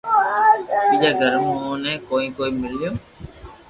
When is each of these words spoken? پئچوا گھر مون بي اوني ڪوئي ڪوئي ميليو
پئچوا 0.89 1.09
گھر 1.19 1.33
مون 1.45 1.51
بي 1.61 1.63
اوني 1.67 1.93
ڪوئي 2.07 2.27
ڪوئي 2.37 2.51
ميليو 2.59 2.91